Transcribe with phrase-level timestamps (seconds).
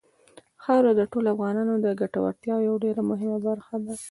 [0.63, 3.93] خاوره د ټولو افغانانو د ګټورتیا یوه ډېره مهمه برخه ده.